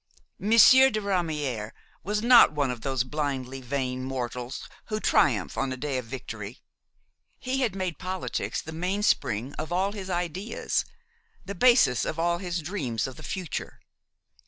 Monsieur 0.39 0.89
de 0.89 0.99
Ramière 0.99 1.73
was 2.03 2.23
not 2.23 2.53
one 2.53 2.71
of 2.71 2.81
those 2.81 3.03
blindly 3.03 3.61
vain 3.61 4.03
mortals 4.03 4.67
who 4.85 4.99
triumph 4.99 5.59
on 5.59 5.71
a 5.71 5.77
day 5.77 5.99
of 5.99 6.05
victory. 6.05 6.57
He 7.37 7.59
had 7.61 7.75
made 7.75 7.99
politics 7.99 8.63
the 8.63 8.71
mainspring 8.71 9.53
of 9.59 9.71
all 9.71 9.91
his 9.91 10.09
ideas, 10.09 10.85
the 11.45 11.53
basis 11.53 12.03
of 12.03 12.17
all 12.17 12.39
his 12.39 12.63
dreams 12.63 13.05
of 13.05 13.15
the 13.15 13.21
future. 13.21 13.79